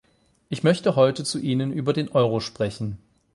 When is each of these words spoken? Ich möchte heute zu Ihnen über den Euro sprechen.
Ich 0.49 0.63
möchte 0.63 0.95
heute 0.95 1.23
zu 1.23 1.37
Ihnen 1.37 1.71
über 1.71 1.93
den 1.93 2.09
Euro 2.09 2.39
sprechen. 2.39 2.97